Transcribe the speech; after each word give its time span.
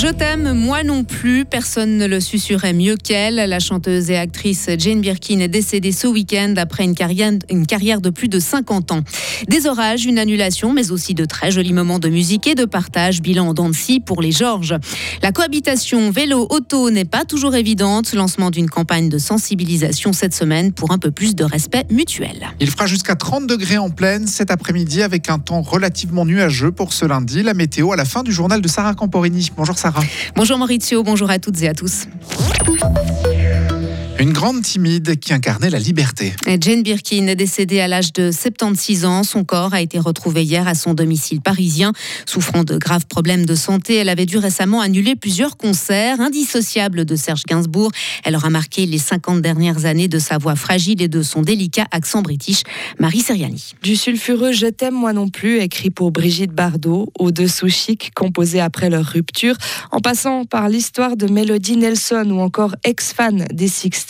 Je 0.00 0.06
t'aime, 0.06 0.52
moi 0.52 0.84
non 0.84 1.02
plus. 1.02 1.44
Personne 1.44 1.96
ne 1.96 2.06
le 2.06 2.20
susurrait 2.20 2.72
mieux 2.72 2.94
qu'elle. 2.94 3.34
La 3.34 3.58
chanteuse 3.58 4.12
et 4.12 4.16
actrice 4.16 4.70
Jane 4.78 5.00
Birkin 5.00 5.40
est 5.40 5.48
décédée 5.48 5.90
ce 5.90 6.06
week-end 6.06 6.54
après 6.56 6.84
une 6.84 6.94
carrière, 6.94 8.00
de 8.00 8.10
plus 8.10 8.28
de 8.28 8.38
50 8.38 8.92
ans. 8.92 9.02
Des 9.48 9.66
orages, 9.66 10.04
une 10.04 10.20
annulation, 10.20 10.72
mais 10.72 10.92
aussi 10.92 11.14
de 11.14 11.24
très 11.24 11.50
jolis 11.50 11.72
moments 11.72 11.98
de 11.98 12.08
musique 12.08 12.46
et 12.46 12.54
de 12.54 12.64
partage. 12.64 13.20
Bilan 13.22 13.48
en 13.48 13.70
pour 14.06 14.22
les 14.22 14.30
Georges. 14.30 14.76
La 15.20 15.32
cohabitation 15.32 16.12
vélo-auto 16.12 16.90
n'est 16.90 17.04
pas 17.04 17.24
toujours 17.24 17.56
évidente. 17.56 18.14
Lancement 18.14 18.52
d'une 18.52 18.70
campagne 18.70 19.08
de 19.08 19.18
sensibilisation 19.18 20.12
cette 20.12 20.32
semaine 20.32 20.72
pour 20.72 20.92
un 20.92 20.98
peu 20.98 21.10
plus 21.10 21.34
de 21.34 21.42
respect 21.42 21.86
mutuel. 21.90 22.46
Il 22.60 22.70
fera 22.70 22.86
jusqu'à 22.86 23.16
30 23.16 23.48
degrés 23.48 23.78
en 23.78 23.90
pleine 23.90 24.28
cet 24.28 24.52
après-midi 24.52 25.02
avec 25.02 25.28
un 25.28 25.40
temps 25.40 25.60
relativement 25.60 26.24
nuageux 26.24 26.70
pour 26.70 26.92
ce 26.92 27.04
lundi. 27.04 27.42
La 27.42 27.54
météo 27.54 27.90
à 27.90 27.96
la 27.96 28.04
fin 28.04 28.22
du 28.22 28.30
journal 28.30 28.60
de 28.60 28.68
Sarah 28.68 28.94
Camporini. 28.94 29.50
Bonjour 29.56 29.76
Sarah. 29.76 29.87
Bonjour 30.34 30.58
Maurizio, 30.58 31.02
bonjour 31.02 31.30
à 31.30 31.38
toutes 31.38 31.62
et 31.62 31.68
à 31.68 31.74
tous. 31.74 32.06
Une 34.20 34.32
grande 34.32 34.62
timide 34.62 35.20
qui 35.20 35.32
incarnait 35.32 35.70
la 35.70 35.78
liberté. 35.78 36.34
Jane 36.60 36.82
Birkin 36.82 37.28
est 37.28 37.36
décédée 37.36 37.78
à 37.78 37.86
l'âge 37.86 38.12
de 38.12 38.32
76 38.32 39.04
ans. 39.04 39.22
Son 39.22 39.44
corps 39.44 39.74
a 39.74 39.80
été 39.80 40.00
retrouvé 40.00 40.42
hier 40.42 40.66
à 40.66 40.74
son 40.74 40.92
domicile 40.92 41.40
parisien. 41.40 41.92
Souffrant 42.26 42.64
de 42.64 42.76
graves 42.78 43.06
problèmes 43.06 43.46
de 43.46 43.54
santé, 43.54 43.94
elle 43.94 44.08
avait 44.08 44.26
dû 44.26 44.38
récemment 44.38 44.80
annuler 44.80 45.14
plusieurs 45.14 45.56
concerts 45.56 46.20
indissociables 46.20 47.04
de 47.04 47.14
Serge 47.14 47.44
Gainsbourg. 47.46 47.92
Elle 48.24 48.34
aura 48.34 48.50
marqué 48.50 48.86
les 48.86 48.98
50 48.98 49.40
dernières 49.40 49.84
années 49.84 50.08
de 50.08 50.18
sa 50.18 50.36
voix 50.36 50.56
fragile 50.56 51.00
et 51.00 51.08
de 51.08 51.22
son 51.22 51.42
délicat 51.42 51.86
accent 51.92 52.20
british. 52.20 52.64
Marie 52.98 53.20
Seriani. 53.20 53.74
Du 53.84 53.94
sulfureux 53.94 54.50
Je 54.50 54.66
t'aime 54.66 54.94
moi 54.94 55.12
non 55.12 55.28
plus, 55.28 55.60
écrit 55.60 55.90
pour 55.90 56.10
Brigitte 56.10 56.52
Bardot, 56.52 57.12
au-dessous 57.20 57.68
chic, 57.68 58.10
composé 58.16 58.58
après 58.58 58.90
leur 58.90 59.04
rupture, 59.04 59.54
en 59.92 60.00
passant 60.00 60.44
par 60.44 60.68
l'histoire 60.68 61.16
de 61.16 61.28
Melody 61.28 61.76
Nelson 61.76 62.28
ou 62.32 62.40
encore 62.40 62.74
ex-fan 62.82 63.46
des 63.52 63.68
Six 63.68 64.07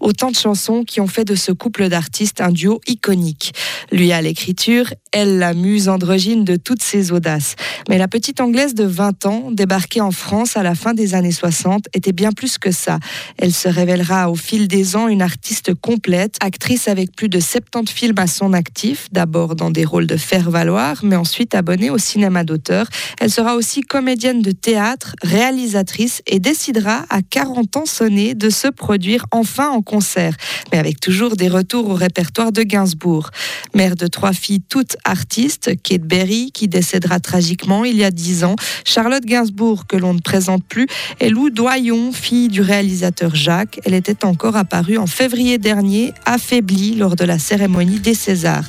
autant 0.00 0.30
de 0.30 0.36
chansons 0.36 0.84
qui 0.84 1.00
ont 1.00 1.06
fait 1.06 1.24
de 1.24 1.34
ce 1.34 1.52
couple 1.52 1.88
d'artistes 1.88 2.40
un 2.40 2.50
duo 2.50 2.80
iconique. 2.86 3.52
Lui 3.92 4.12
à 4.12 4.22
l'écriture, 4.22 4.92
elle 5.12 5.38
la 5.38 5.54
muse 5.54 5.88
androgyne 5.88 6.44
de 6.44 6.56
toutes 6.56 6.82
ses 6.82 7.12
audaces. 7.12 7.56
Mais 7.88 7.98
la 7.98 8.08
petite 8.08 8.40
Anglaise 8.40 8.74
de 8.74 8.84
20 8.84 9.26
ans, 9.26 9.50
débarquée 9.50 10.00
en 10.00 10.10
France 10.10 10.56
à 10.56 10.62
la 10.62 10.74
fin 10.74 10.94
des 10.94 11.14
années 11.14 11.32
60, 11.32 11.86
était 11.94 12.12
bien 12.12 12.32
plus 12.32 12.58
que 12.58 12.70
ça. 12.70 12.98
Elle 13.38 13.52
se 13.52 13.68
révélera 13.68 14.30
au 14.30 14.34
fil 14.34 14.68
des 14.68 14.96
ans 14.96 15.08
une 15.08 15.22
artiste 15.22 15.74
complète, 15.74 16.36
actrice 16.40 16.88
avec 16.88 17.14
plus 17.14 17.28
de 17.28 17.40
70 17.40 17.92
films 17.92 18.18
à 18.18 18.26
son 18.26 18.52
actif, 18.52 19.08
d'abord 19.12 19.54
dans 19.54 19.70
des 19.70 19.84
rôles 19.84 20.06
de 20.06 20.16
faire-valoir, 20.16 21.00
mais 21.02 21.16
ensuite 21.16 21.54
abonnée 21.54 21.90
au 21.90 21.98
cinéma 21.98 22.44
d'auteur. 22.44 22.86
Elle 23.20 23.30
sera 23.30 23.54
aussi 23.54 23.82
comédienne 23.82 24.42
de 24.42 24.50
théâtre, 24.50 25.14
réalisatrice 25.22 26.22
et 26.26 26.40
décidera 26.40 27.04
à 27.10 27.22
40 27.22 27.76
ans 27.76 27.86
sonnés 27.86 28.34
de 28.34 28.50
se 28.50 28.68
produire 28.68 29.25
enfin 29.30 29.70
en 29.70 29.82
concert, 29.82 30.34
mais 30.72 30.78
avec 30.78 31.00
toujours 31.00 31.36
des 31.36 31.48
retours 31.48 31.88
au 31.90 31.94
répertoire 31.94 32.52
de 32.52 32.62
Gainsbourg. 32.62 33.30
Mère 33.74 33.96
de 33.96 34.06
trois 34.06 34.32
filles 34.32 34.62
toutes 34.68 34.96
artistes, 35.04 35.70
Kate 35.82 36.02
Berry, 36.02 36.50
qui 36.52 36.68
décédera 36.68 37.20
tragiquement 37.20 37.84
il 37.84 37.96
y 37.96 38.04
a 38.04 38.10
dix 38.10 38.44
ans, 38.44 38.56
Charlotte 38.84 39.24
Gainsbourg, 39.24 39.86
que 39.86 39.96
l'on 39.96 40.14
ne 40.14 40.20
présente 40.20 40.64
plus, 40.64 40.86
et 41.20 41.28
Lou 41.28 41.50
Doyon, 41.50 42.12
fille 42.12 42.48
du 42.48 42.60
réalisateur 42.60 43.34
Jacques. 43.34 43.80
Elle 43.84 43.94
était 43.94 44.24
encore 44.24 44.56
apparue 44.56 44.98
en 44.98 45.06
février 45.06 45.58
dernier, 45.58 46.12
affaiblie 46.24 46.94
lors 46.94 47.16
de 47.16 47.24
la 47.24 47.38
cérémonie 47.38 48.00
des 48.00 48.14
Césars. 48.14 48.64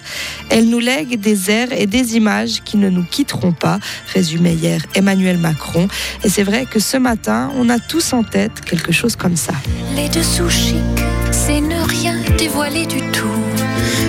Elle 0.50 0.70
nous 0.70 0.80
lègue 0.80 1.20
des 1.20 1.52
airs 1.52 1.72
et 1.72 1.86
des 1.86 2.16
images 2.16 2.62
qui 2.64 2.78
ne 2.78 2.90
nous 2.90 3.04
quitteront 3.04 3.54
pas, 3.54 3.80
résumait 4.14 4.56
hier 4.56 4.82
Emmanuel 4.96 5.38
Macron. 5.38 5.88
Et 6.24 6.30
c'est 6.30 6.44
vrai 6.44 6.66
que 6.66 6.80
ce 6.80 6.98
matin, 6.98 7.52
on 7.58 7.70
a 7.70 7.80
tous 7.80 8.14
en 8.14 8.24
tête 8.24 8.62
quelque 8.62 8.92
chose 8.92 9.16
comme 9.16 9.36
ça. 9.36 9.54
Les 9.96 10.10
c'est 10.50 11.62
ne 11.62 11.82
rien 11.90 12.16
dévoiler 12.38 12.86
du 12.86 13.00
tout. 13.12 13.44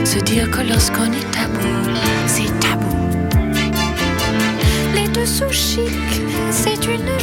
Se 0.05 0.19
dire 0.21 0.51
que 0.51 0.61
lorsqu'on 0.63 1.13
est 1.13 1.31
tabou, 1.33 1.91
c'est 2.27 2.53
tabou. 2.61 2.97
Les 4.95 5.09
dessous 5.09 5.51
chic, 5.51 5.91
c'est 6.51 6.85
une 6.87 7.18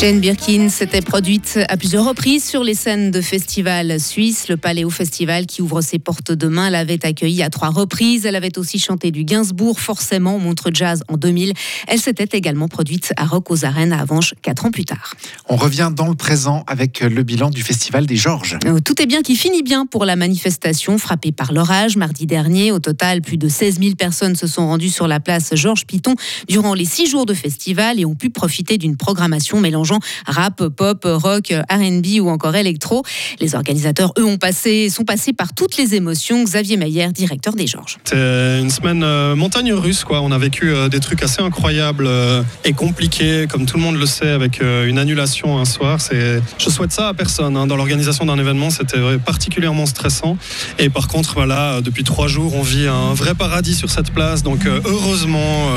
Jane 0.00 0.18
Birkin 0.18 0.70
s'était 0.70 1.02
produite 1.02 1.58
à 1.68 1.76
plusieurs 1.76 2.06
reprises 2.06 2.42
sur 2.42 2.64
les 2.64 2.72
scènes 2.72 3.10
de 3.10 3.20
festivals 3.20 4.00
suisses. 4.00 4.48
Le 4.48 4.56
Paléo 4.56 4.88
Festival, 4.88 5.44
qui 5.44 5.60
ouvre 5.60 5.82
ses 5.82 5.98
portes 5.98 6.32
demain, 6.32 6.70
l'avait 6.70 7.04
accueillie 7.04 7.42
à 7.42 7.50
trois 7.50 7.68
reprises. 7.68 8.24
Elle 8.24 8.34
avait 8.34 8.56
aussi 8.56 8.78
chanté 8.78 9.10
du 9.10 9.24
Gainsbourg, 9.24 9.78
forcément, 9.78 10.38
Montre 10.38 10.70
Jazz 10.72 11.02
en 11.08 11.18
2000. 11.18 11.52
Elle 11.86 12.00
s'était 12.00 12.34
également 12.34 12.66
produite 12.66 13.12
à 13.18 13.26
Rock 13.26 13.50
aux 13.50 13.66
Arènes 13.66 13.92
à 13.92 14.00
Avanches, 14.00 14.32
quatre 14.40 14.64
ans 14.64 14.70
plus 14.70 14.86
tard. 14.86 15.16
On 15.50 15.56
revient 15.56 15.90
dans 15.94 16.08
le 16.08 16.14
présent 16.14 16.64
avec 16.66 17.00
le 17.00 17.22
bilan 17.22 17.50
du 17.50 17.60
Festival 17.60 18.06
des 18.06 18.16
Georges. 18.16 18.56
Euh, 18.64 18.80
tout 18.82 19.02
est 19.02 19.06
bien 19.06 19.20
qui 19.20 19.36
finit 19.36 19.62
bien 19.62 19.84
pour 19.84 20.06
la 20.06 20.16
manifestation 20.16 20.96
frappée 20.96 21.32
par 21.32 21.52
l'orage 21.52 21.98
mardi 21.98 22.24
dernier. 22.24 22.72
Au 22.72 22.78
total, 22.78 23.20
plus 23.20 23.36
de 23.36 23.48
16 23.48 23.78
000 23.78 23.96
personnes 23.96 24.34
se 24.34 24.46
sont 24.46 24.66
rendues 24.66 24.88
sur 24.88 25.06
la 25.06 25.20
place 25.20 25.54
Georges 25.54 25.84
Piton 25.84 26.14
durant 26.48 26.72
les 26.72 26.86
six 26.86 27.06
jours 27.06 27.26
de 27.26 27.34
festival 27.34 28.00
et 28.00 28.06
ont 28.06 28.14
pu 28.14 28.30
profiter 28.30 28.78
d'une 28.78 28.96
programmation 28.96 29.60
mélangeant 29.60 29.89
rap, 30.26 30.66
pop, 30.68 31.02
rock, 31.04 31.52
R&B 31.70 32.20
ou 32.20 32.28
encore 32.28 32.56
électro. 32.56 33.02
Les 33.40 33.54
organisateurs, 33.54 34.12
eux, 34.18 34.24
ont 34.24 34.38
passé, 34.38 34.88
sont 34.90 35.04
passés 35.04 35.32
par 35.32 35.54
toutes 35.54 35.76
les 35.76 35.94
émotions. 35.94 36.42
Xavier 36.44 36.76
Mayer, 36.76 37.08
directeur 37.12 37.54
des 37.54 37.66
Georges. 37.66 37.98
C'est 38.04 38.60
une 38.60 38.70
semaine 38.70 39.02
euh, 39.02 39.34
montagne 39.36 39.72
russe, 39.72 40.04
quoi. 40.04 40.20
On 40.20 40.32
a 40.32 40.38
vécu 40.38 40.70
euh, 40.70 40.88
des 40.88 41.00
trucs 41.00 41.22
assez 41.22 41.42
incroyables 41.42 42.06
euh, 42.06 42.42
et 42.64 42.72
compliqués, 42.72 43.46
comme 43.48 43.66
tout 43.66 43.76
le 43.76 43.82
monde 43.82 43.96
le 43.96 44.06
sait, 44.06 44.30
avec 44.30 44.60
une 44.60 44.98
annulation 44.98 45.58
un 45.58 45.64
soir. 45.64 45.98
Je 46.10 46.70
souhaite 46.70 46.92
ça 46.92 47.08
à 47.08 47.14
personne. 47.14 47.56
Hein. 47.56 47.66
Dans 47.66 47.76
l'organisation 47.76 48.26
d'un 48.26 48.38
événement, 48.38 48.70
c'était 48.70 49.18
particulièrement 49.24 49.86
stressant. 49.86 50.36
Et 50.78 50.88
par 50.88 51.08
contre, 51.08 51.34
voilà, 51.34 51.80
depuis 51.80 52.04
trois 52.04 52.28
jours, 52.28 52.54
on 52.54 52.62
vit 52.62 52.86
un 52.86 53.14
vrai 53.14 53.34
paradis 53.34 53.74
sur 53.74 53.90
cette 53.90 54.10
place. 54.12 54.42
Donc, 54.42 54.66
heureusement, 54.66 55.68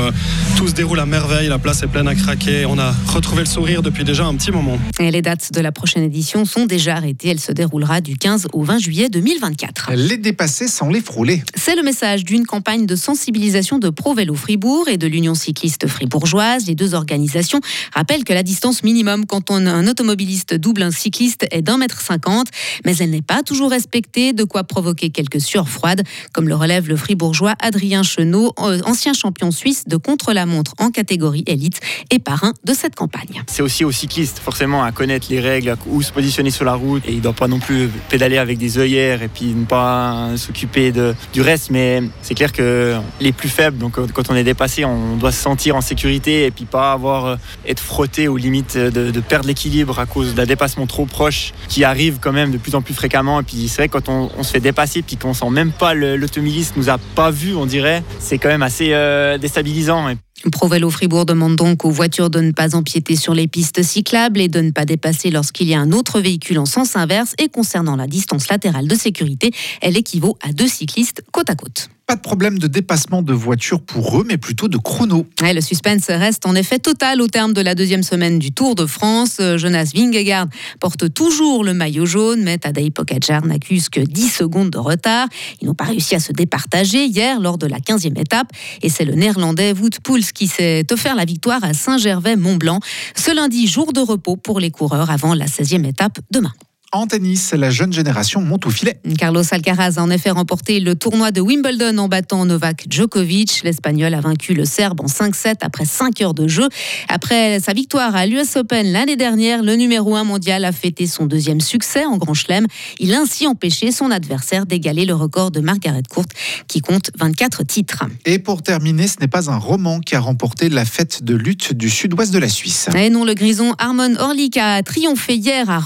tout 0.56 0.68
se 0.68 0.74
déroule 0.74 1.00
à 1.00 1.06
merveille. 1.06 1.48
La 1.48 1.58
place 1.58 1.82
est 1.82 1.86
pleine 1.86 2.08
à 2.08 2.14
craquer. 2.14 2.66
On 2.66 2.78
a 2.78 2.94
retrouvé 3.08 3.40
le 3.40 3.48
sourire 3.48 3.82
depuis 3.82 4.03
déjà 4.04 4.26
un 4.26 4.34
petit 4.36 4.50
moment. 4.50 4.78
Et 5.00 5.10
les 5.10 5.22
dates 5.22 5.52
de 5.52 5.60
la 5.60 5.72
prochaine 5.72 6.02
édition 6.02 6.44
sont 6.44 6.66
déjà 6.66 6.96
arrêtées. 6.96 7.28
Elle 7.28 7.40
se 7.40 7.52
déroulera 7.52 8.00
du 8.00 8.16
15 8.16 8.48
au 8.52 8.62
20 8.62 8.78
juillet 8.78 9.08
2024. 9.08 9.92
Les 9.94 10.18
dépasser 10.18 10.68
sans 10.68 10.88
les 10.88 11.00
frôler. 11.00 11.42
C'est 11.56 11.74
le 11.74 11.82
message 11.82 12.24
d'une 12.24 12.44
campagne 12.44 12.86
de 12.86 12.96
sensibilisation 12.96 13.78
de 13.78 13.88
Pro 13.88 14.14
Vélo 14.14 14.34
Fribourg 14.34 14.88
et 14.88 14.98
de 14.98 15.06
l'Union 15.06 15.34
cycliste 15.34 15.86
fribourgeoise. 15.86 16.66
Les 16.66 16.74
deux 16.74 16.94
organisations 16.94 17.60
rappellent 17.94 18.24
que 18.24 18.34
la 18.34 18.42
distance 18.42 18.82
minimum 18.82 19.24
quand 19.26 19.50
on, 19.50 19.66
un 19.66 19.86
automobiliste 19.88 20.54
double 20.54 20.82
un 20.82 20.90
cycliste 20.90 21.46
est 21.50 21.62
d'un 21.62 21.78
mètre 21.78 22.00
cinquante, 22.00 22.48
mais 22.84 22.96
elle 22.98 23.10
n'est 23.10 23.22
pas 23.22 23.42
toujours 23.42 23.70
respectée, 23.70 24.32
de 24.32 24.44
quoi 24.44 24.64
provoquer 24.64 25.10
quelques 25.10 25.40
sueurs 25.40 25.68
froides, 25.68 26.02
comme 26.32 26.48
le 26.48 26.54
relève 26.54 26.88
le 26.88 26.96
fribourgeois 26.96 27.54
Adrien 27.60 28.02
Chenot, 28.02 28.52
euh, 28.58 28.80
ancien 28.84 29.14
champion 29.14 29.50
suisse 29.50 29.84
de 29.86 29.96
contre-la-montre 29.96 30.74
en 30.78 30.90
catégorie 30.90 31.44
élite 31.46 31.80
et 32.10 32.18
parrain 32.18 32.52
de 32.64 32.74
cette 32.74 32.94
campagne. 32.94 33.42
C'est 33.46 33.62
aussi 33.62 33.84
cyclistes 33.94 34.38
forcément 34.38 34.82
à 34.82 34.92
connaître 34.92 35.26
les 35.30 35.40
règles, 35.40 35.74
où 35.86 36.02
se 36.02 36.12
positionner 36.12 36.50
sur 36.50 36.64
la 36.64 36.74
route. 36.74 37.02
Et 37.06 37.12
il 37.12 37.18
ne 37.18 37.22
doit 37.22 37.32
pas 37.32 37.48
non 37.48 37.58
plus 37.58 37.88
pédaler 38.08 38.38
avec 38.38 38.58
des 38.58 38.78
œillères 38.78 39.22
et 39.22 39.28
puis 39.28 39.46
ne 39.46 39.64
pas 39.64 40.30
s'occuper 40.36 40.92
du 41.32 41.40
reste. 41.40 41.70
Mais 41.70 42.02
c'est 42.22 42.34
clair 42.34 42.52
que 42.52 42.96
les 43.20 43.32
plus 43.32 43.48
faibles, 43.48 43.78
donc 43.78 43.94
quand 44.12 44.30
on 44.30 44.34
est 44.34 44.44
dépassé, 44.44 44.84
on 44.84 45.16
doit 45.16 45.32
se 45.32 45.40
sentir 45.40 45.76
en 45.76 45.80
sécurité 45.80 46.44
et 46.44 46.50
puis 46.50 46.64
pas 46.64 46.92
avoir 46.92 47.26
euh, 47.26 47.36
être 47.66 47.80
frotté 47.80 48.28
aux 48.28 48.36
limites 48.36 48.76
de, 48.76 49.20
perdre 49.20 49.46
l'équilibre 49.46 49.98
à 49.98 50.06
cause 50.06 50.34
d'un 50.34 50.46
dépassement 50.46 50.86
trop 50.86 51.06
proche 51.06 51.52
qui 51.68 51.84
arrive 51.84 52.18
quand 52.20 52.32
même 52.32 52.50
de 52.50 52.58
plus 52.58 52.74
en 52.74 52.82
plus 52.82 52.94
fréquemment. 52.94 53.40
Et 53.40 53.42
puis 53.44 53.68
c'est 53.68 53.82
vrai 53.82 53.88
quand 53.88 54.08
on, 54.08 54.42
se 54.42 54.50
fait 54.50 54.60
dépasser 54.60 55.02
puis 55.02 55.16
qu'on 55.16 55.32
sent 55.32 55.50
même 55.50 55.72
pas 55.72 55.94
l'automobiliste 55.94 56.76
nous 56.76 56.90
a 56.90 56.98
pas 56.98 57.30
vu, 57.30 57.54
on 57.54 57.66
dirait, 57.66 58.02
c'est 58.18 58.38
quand 58.38 58.48
même 58.48 58.62
assez 58.62 58.92
euh, 58.92 59.38
déstabilisant. 59.38 60.14
ProVélo 60.50 60.90
Fribourg 60.90 61.26
demande 61.26 61.56
donc 61.56 61.84
aux 61.84 61.90
voitures 61.90 62.30
de 62.30 62.40
ne 62.40 62.52
pas 62.52 62.74
empiéter 62.74 63.16
sur 63.16 63.34
les 63.34 63.46
pistes 63.46 63.82
cyclables 63.82 64.40
et 64.40 64.48
de 64.48 64.60
ne 64.60 64.70
pas 64.70 64.84
dépasser 64.84 65.30
lorsqu'il 65.30 65.68
y 65.68 65.74
a 65.74 65.80
un 65.80 65.92
autre 65.92 66.20
véhicule 66.20 66.58
en 66.58 66.66
sens 66.66 66.96
inverse. 66.96 67.34
Et 67.38 67.48
concernant 67.48 67.96
la 67.96 68.06
distance 68.06 68.48
latérale 68.48 68.88
de 68.88 68.94
sécurité, 68.94 69.52
elle 69.80 69.96
équivaut 69.96 70.36
à 70.42 70.52
deux 70.52 70.68
cyclistes 70.68 71.22
côte 71.32 71.50
à 71.50 71.54
côte. 71.54 71.88
Pas 72.06 72.16
de 72.16 72.20
problème 72.20 72.58
de 72.58 72.66
dépassement 72.66 73.22
de 73.22 73.32
voiture 73.32 73.80
pour 73.80 74.20
eux, 74.20 74.24
mais 74.28 74.36
plutôt 74.36 74.68
de 74.68 74.76
chrono. 74.76 75.26
le 75.40 75.60
suspense 75.62 76.08
reste 76.08 76.44
en 76.44 76.54
effet 76.54 76.78
total 76.78 77.22
au 77.22 77.28
terme 77.28 77.54
de 77.54 77.62
la 77.62 77.74
deuxième 77.74 78.02
semaine 78.02 78.38
du 78.38 78.52
Tour 78.52 78.74
de 78.74 78.84
France. 78.84 79.38
Euh, 79.40 79.56
Jonas 79.56 79.92
Vingegaard 79.94 80.48
porte 80.80 81.14
toujours 81.14 81.64
le 81.64 81.72
maillot 81.72 82.04
jaune, 82.04 82.42
mais 82.42 82.58
Tadej 82.58 82.90
Pogacar 82.90 83.46
n'accuse 83.46 83.88
que 83.88 84.00
10 84.00 84.28
secondes 84.28 84.68
de 84.68 84.76
retard. 84.76 85.28
Ils 85.62 85.66
n'ont 85.66 85.74
pas 85.74 85.84
réussi 85.84 86.14
à 86.14 86.20
se 86.20 86.32
départager 86.32 87.06
hier 87.06 87.40
lors 87.40 87.56
de 87.56 87.66
la 87.66 87.78
15e 87.78 88.20
étape. 88.20 88.48
Et 88.82 88.90
c'est 88.90 89.06
le 89.06 89.14
néerlandais 89.14 89.72
Wout 89.72 89.98
Poels 90.02 90.32
qui 90.34 90.46
s'est 90.46 90.84
offert 90.92 91.14
la 91.14 91.24
victoire 91.24 91.64
à 91.64 91.72
Saint-Gervais-Mont-Blanc. 91.72 92.80
Ce 93.16 93.34
lundi, 93.34 93.66
jour 93.66 93.94
de 93.94 94.00
repos 94.00 94.36
pour 94.36 94.60
les 94.60 94.70
coureurs 94.70 95.10
avant 95.10 95.32
la 95.32 95.46
16e 95.46 95.86
étape 95.86 96.18
demain. 96.30 96.52
En 96.94 97.08
tennis, 97.08 97.52
la 97.54 97.70
jeune 97.70 97.92
génération 97.92 98.40
monte 98.40 98.66
au 98.66 98.70
filet. 98.70 99.00
Carlos 99.18 99.42
Alcaraz 99.50 99.94
a 99.96 100.00
en 100.00 100.10
effet 100.10 100.30
remporté 100.30 100.78
le 100.78 100.94
tournoi 100.94 101.32
de 101.32 101.40
Wimbledon 101.40 101.98
en 101.98 102.06
battant 102.06 102.44
Novak 102.44 102.86
Djokovic. 102.88 103.62
L'Espagnol 103.64 104.14
a 104.14 104.20
vaincu 104.20 104.54
le 104.54 104.64
Serbe 104.64 105.00
en 105.00 105.06
5-7 105.06 105.56
après 105.62 105.86
5 105.86 106.20
heures 106.20 106.34
de 106.34 106.46
jeu. 106.46 106.68
Après 107.08 107.58
sa 107.58 107.72
victoire 107.72 108.14
à 108.14 108.26
l'US 108.26 108.54
Open 108.54 108.92
l'année 108.92 109.16
dernière, 109.16 109.64
le 109.64 109.74
numéro 109.74 110.14
1 110.14 110.22
mondial 110.22 110.64
a 110.64 110.70
fêté 110.70 111.08
son 111.08 111.26
deuxième 111.26 111.60
succès 111.60 112.04
en 112.06 112.16
Grand 112.16 112.32
Chelem. 112.32 112.68
Il 113.00 113.12
a 113.12 113.18
ainsi 113.18 113.48
empêché 113.48 113.90
son 113.90 114.12
adversaire 114.12 114.64
d'égaler 114.64 115.04
le 115.04 115.14
record 115.14 115.50
de 115.50 115.58
Margaret 115.58 116.04
Court 116.08 116.26
qui 116.68 116.80
compte 116.80 117.10
24 117.18 117.64
titres. 117.64 118.04
Et 118.24 118.38
pour 118.38 118.62
terminer, 118.62 119.08
ce 119.08 119.16
n'est 119.20 119.26
pas 119.26 119.50
un 119.50 119.58
roman 119.58 119.98
qui 119.98 120.14
a 120.14 120.20
remporté 120.20 120.68
la 120.68 120.84
fête 120.84 121.24
de 121.24 121.34
lutte 121.34 121.72
du 121.72 121.90
sud-ouest 121.90 122.32
de 122.32 122.38
la 122.38 122.48
Suisse. 122.48 122.88
Et 122.96 123.10
non, 123.10 123.24
le 123.24 123.34
grison 123.34 123.74
Armon 123.78 124.14
Orlik 124.20 124.58
a 124.58 124.80
triomphé 124.84 125.34
hier 125.34 125.68
à 125.68 125.80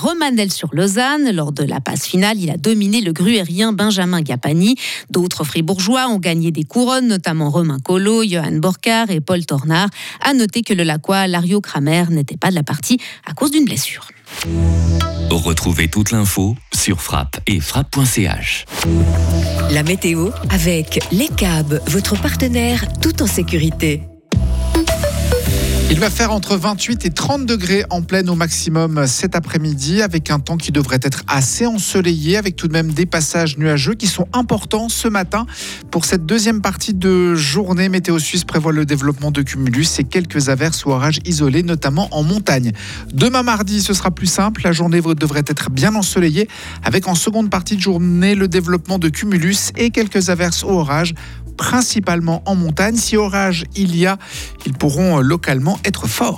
Lors 1.32 1.52
de 1.52 1.62
la 1.62 1.80
passe 1.80 2.06
finale, 2.06 2.40
il 2.40 2.50
a 2.50 2.56
dominé 2.56 3.00
le 3.00 3.12
gruérien 3.12 3.72
Benjamin 3.72 4.20
Gapani. 4.20 4.74
D'autres 5.10 5.44
fribourgeois 5.44 6.08
ont 6.08 6.18
gagné 6.18 6.50
des 6.50 6.64
couronnes, 6.64 7.06
notamment 7.06 7.50
Romain 7.50 7.78
Collot, 7.78 8.24
Johan 8.24 8.58
Borcar 8.58 9.08
et 9.10 9.20
Paul 9.20 9.46
Tornard. 9.46 9.88
À 10.20 10.34
noter 10.34 10.62
que 10.62 10.74
le 10.74 10.82
Laquois 10.82 11.28
Lario 11.28 11.60
Kramer 11.60 12.06
n'était 12.10 12.36
pas 12.36 12.50
de 12.50 12.56
la 12.56 12.64
partie 12.64 12.98
à 13.24 13.32
cause 13.32 13.52
d'une 13.52 13.64
blessure. 13.64 14.08
Retrouvez 15.30 15.86
toute 15.86 16.10
l'info 16.10 16.56
sur 16.74 17.00
frappe 17.00 17.38
et 17.46 17.60
frappe.ch. 17.60 18.64
La 19.70 19.84
météo 19.84 20.30
avec 20.50 20.98
Les 21.12 21.28
Cabs, 21.28 21.80
votre 21.86 22.20
partenaire 22.20 22.84
tout 23.00 23.22
en 23.22 23.26
sécurité. 23.28 24.02
Il 25.90 25.98
va 26.00 26.10
faire 26.10 26.32
entre 26.32 26.54
28 26.58 27.06
et 27.06 27.10
30 27.10 27.46
degrés 27.46 27.82
en 27.88 28.02
pleine 28.02 28.28
au 28.28 28.34
maximum 28.34 29.06
cet 29.06 29.34
après-midi 29.34 30.02
avec 30.02 30.30
un 30.30 30.38
temps 30.38 30.58
qui 30.58 30.70
devrait 30.70 31.00
être 31.02 31.22
assez 31.26 31.64
ensoleillé 31.64 32.36
avec 32.36 32.56
tout 32.56 32.68
de 32.68 32.74
même 32.74 32.92
des 32.92 33.06
passages 33.06 33.56
nuageux 33.56 33.94
qui 33.94 34.06
sont 34.06 34.28
importants 34.34 34.90
ce 34.90 35.08
matin. 35.08 35.46
Pour 35.90 36.04
cette 36.04 36.26
deuxième 36.26 36.60
partie 36.60 36.92
de 36.92 37.34
journée, 37.34 37.88
Météo 37.88 38.18
Suisse 38.18 38.44
prévoit 38.44 38.72
le 38.72 38.84
développement 38.84 39.30
de 39.30 39.40
cumulus 39.40 39.98
et 39.98 40.04
quelques 40.04 40.50
averses 40.50 40.84
ou 40.84 40.90
orages 40.90 41.20
isolés, 41.24 41.62
notamment 41.62 42.08
en 42.10 42.22
montagne. 42.22 42.72
Demain 43.14 43.42
mardi, 43.42 43.80
ce 43.80 43.94
sera 43.94 44.10
plus 44.10 44.26
simple. 44.26 44.60
La 44.64 44.72
journée 44.72 45.00
devrait 45.00 45.44
être 45.46 45.70
bien 45.70 45.94
ensoleillée 45.94 46.48
avec 46.84 47.08
en 47.08 47.14
seconde 47.14 47.48
partie 47.48 47.76
de 47.76 47.80
journée 47.80 48.34
le 48.34 48.46
développement 48.46 48.98
de 48.98 49.08
cumulus 49.08 49.72
et 49.78 49.88
quelques 49.88 50.28
averses 50.28 50.64
ou 50.64 50.68
orages 50.68 51.14
principalement 51.58 52.42
en 52.46 52.54
montagne. 52.54 52.96
Si 52.96 53.18
orage 53.18 53.64
il 53.76 53.94
y 53.94 54.06
a, 54.06 54.16
ils 54.64 54.72
pourront 54.72 55.18
localement 55.18 55.78
être 55.84 56.06
forts. 56.06 56.26